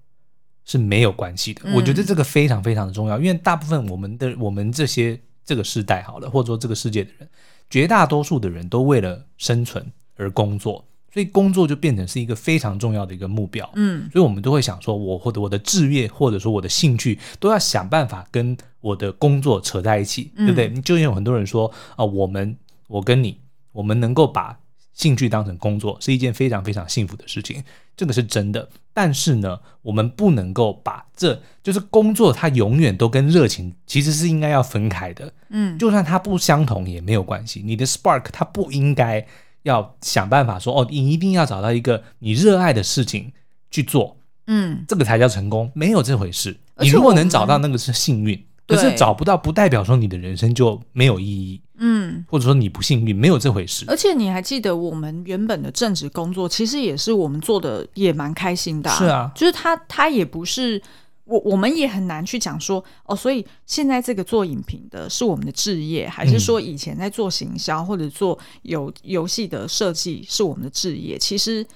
[0.67, 1.63] 是没有关系的。
[1.65, 7.29] 嗯、我觉得这个非常非常的重要，因为大部分我们的我们这些这个世代好了，或者说这个世界的人。
[7.69, 9.85] 绝大多数的人都为了生存
[10.15, 13.69] 而工作，所以工作就变成是一个非常重要的一个目标。
[13.75, 20.69] 嗯，所以我们都会想说，我或者我的志愿，或者说我的兴趣，都要想办法跟我的工作扯在一起，对不对？
[20.69, 23.41] 嗯，就有很多人说啊，我们我跟你，
[23.73, 24.57] 我们能够把
[24.97, 27.63] 兴趣当成工作，是一件非常非常幸福的事情，
[27.97, 28.69] 这个是真的。
[28.93, 35.33] 但是呢，我们不能够把这就是工作，它永远都跟热情其实是应该要分开的。
[35.51, 37.63] 嗯，就算它不相同也没有关系。
[37.63, 39.25] 你的 spark 它不应该
[39.63, 43.33] 要想办法说哦，你一定要找到一个你热爱的事情
[43.71, 44.17] 去做。
[44.47, 46.57] 嗯，这个才叫成功，没有这回事。
[46.79, 48.43] 你如果能找到那个是幸运。
[48.69, 53.85] 可是找不到，不代表说你的人生就没有意义，嗯，或者说你不幸运，没有这回事。
[53.87, 60.81] 而且你还记得我们原本的正职工作，其实也是我们做的也蛮开心的，啊，是啊，就是他他也不是
[61.25, 71.19] 我，我们也很难去讲说哦，所以现在这个做影评的是我们的置业，还是说以前在做行销或者做游游戏的设计是我们的置业？
[71.19, 71.67] 其实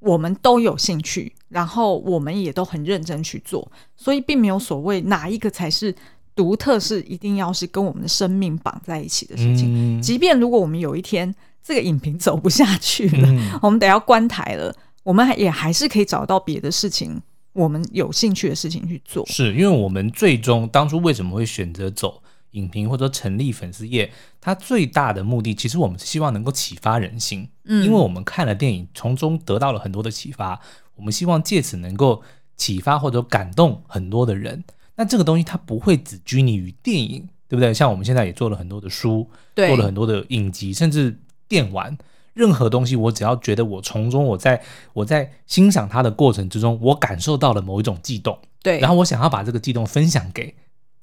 [0.00, 5.94] 我们都有兴趣，然后我们也都很认真去做，所以并没有所谓哪一个才是。
[6.34, 9.98] 独特是一定要是跟我们的生命绑在一起的事情。
[9.98, 11.32] 嗯、即便如果我们有一天
[11.62, 17.20] 这个影评走不下去了，嗯、 我们得要关台了，我们还也还是可以找到别的事情，
[17.52, 19.24] 我们有兴趣的事情去做。
[19.26, 22.20] 是因为我们最终当初为什么会选择走
[22.50, 24.12] 影评或者成立粉丝业？
[24.40, 30.60] 它最大的目的其实我们是希望能够启发人心，嗯，因为我们看了电影，从中得到了很多的启发，
[30.96, 32.22] 我们希望借此能够
[32.56, 34.64] 启发或者感动很多的人。
[34.96, 37.74] 那这个东西它不会只拘泥于电影，对不对？
[37.74, 41.18] 像我们现在也做了很多的书，对做了很多的影集，甚至
[41.48, 41.96] 电玩，
[42.32, 50.54] 任何东西，我只要觉得我从中我在我在欣赏它的过程之中，我感受到了某一种悸动，对，然后我想要把这个悸动分享给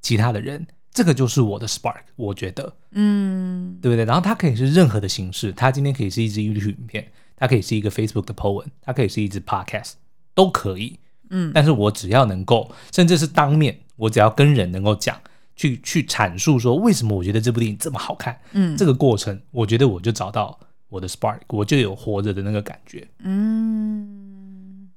[0.02, 4.06] 其他的人，这个就是我的 spark，我觉得，嗯，对不对？
[4.06, 9.94] 然后它可以是任何的形式，它今天可以是一支 YouTube 影片，它可以是一个 Facebook 的 po 文，它可以是一支 podcast，
[10.34, 10.98] 都可以。
[11.32, 15.18] 嗯，但是我只要能够，甚至是当面，我只要跟人能够讲，
[15.56, 20.60] 去去阐述说为什么我觉得这部电影这么好看，嗯，这个过程，我觉得我就找到
[20.90, 23.08] 我的 spark，我就有活着的那个感觉。
[23.24, 24.90] 嗯，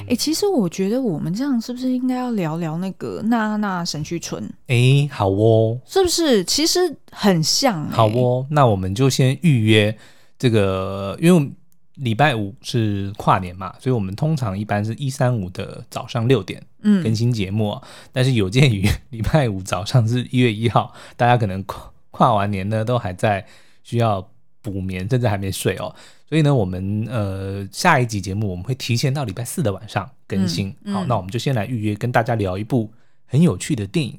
[0.00, 4.42] 哎、欸，其实我觉得我们这样是不是应该要聊聊那个娜娜神去村？
[4.66, 6.42] 哎、欸，好哦，是不是？
[6.44, 7.90] 其实很像、欸。
[7.92, 9.96] 好哦，那我们就先预约
[10.38, 11.50] 这个，因为。
[11.96, 16.62] 礼拜五是跨年嘛，所以我们通常一般是一三五的早上六点
[17.02, 17.82] 更新节目，嗯。
[18.12, 23.46] 但是有鉴于礼拜五早上是一月一号，大家可能跨跨完年呢都还在
[23.82, 24.26] 需要
[24.62, 25.94] 补眠，甚至还没睡哦。
[26.28, 30.68] 所以呢，我们呃下一集节目我们会提前到礼拜四的晚上更新。
[30.82, 32.92] 嗯嗯、好，那我们就先来预约，跟大家聊一部
[33.26, 34.18] 很有趣的电影。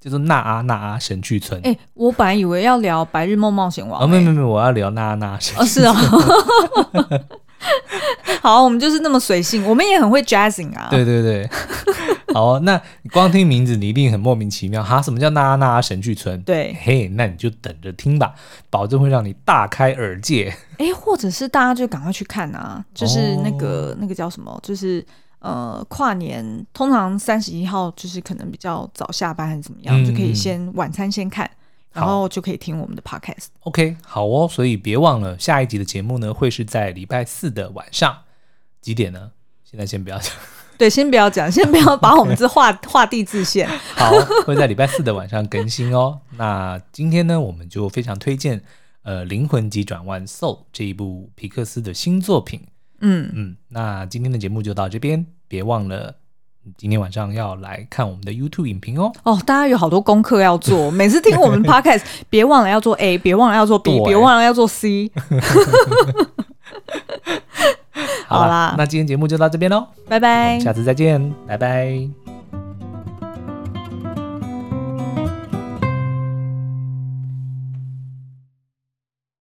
[0.00, 1.60] 叫做娜阿娜阿神去村。
[1.62, 4.04] 哎、欸，我本来以为要聊《白日梦冒险王》欸。
[4.04, 5.54] 哦，没没没，我要聊娜阿娜阿神。
[5.58, 5.94] 哦，是哦。
[8.40, 10.88] 好，我们就是那么随性，我们也很会 jazzing 啊。
[10.90, 11.46] 对对对。
[12.32, 15.02] 好，那你光听名字，你一定很莫名其妙哈？
[15.02, 16.40] 什么叫娜阿娜阿神去村？
[16.42, 18.32] 对，嘿，那你就等着听吧，
[18.70, 20.54] 保证会让你大开耳界。
[20.78, 25.04] 哎、欸，或者是大家就赶快去看啊，就是那个、哦、那个叫什么，就是。
[25.40, 31.50] 呃，跨年通常三十一号就是可能比较早下班还是怎么样，嗯、就可以先晚餐先看，
[31.92, 33.46] 然后就可以听我们的 podcast。
[33.60, 38.14] OK，好哦，所以别忘了下一集的节目呢，会是在礼拜四的晚上
[38.82, 39.30] 几点呢？
[39.64, 40.34] 现在先不要讲，
[40.76, 43.66] 对，先不要讲， 先不要把我们这画画地自限。
[43.94, 44.10] 好，
[44.44, 46.20] 会在礼拜四的晚上更新哦。
[46.36, 48.62] 那今天呢，我们就非常推荐
[49.04, 52.66] 呃《灵魂急转弯》Soul 这一部皮克斯的新作品。
[53.00, 56.14] 嗯嗯，那今天的节目就到这边，别忘了
[56.76, 59.10] 今天晚上要来看我们的 YouTube 影评哦。
[59.22, 65.10] 哦，大家有好多功课要做， 每次听我们 Podcast，别忘了要做 A，别忘了要做 B，别忘了要做 C。
[68.26, 72.39] 好啦，那今天节目就到这边喽，拜拜，下次再见，拜拜。